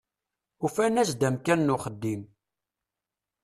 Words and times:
Ufan-as-d 0.65 1.21
amkan 1.27 1.59
n 1.67 1.73
uxeddim. 1.75 2.21